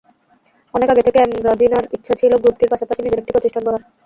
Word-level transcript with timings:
অনেক 0.73 0.89
আগে 0.89 1.05
থেকে 1.07 1.19
এমরাজিনার 1.21 1.85
ইচ্ছে 1.95 2.13
ছিল 2.19 2.31
গ্রুপটির 2.41 2.71
পাশাপাশি 2.71 2.99
নিজের 3.01 3.21
একটি 3.21 3.33
প্রতিষ্ঠান 3.33 3.63
গড়ার। 3.65 3.83